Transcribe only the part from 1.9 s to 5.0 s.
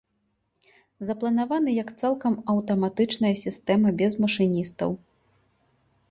цалкам аўтаматычная сістэма без машыністаў.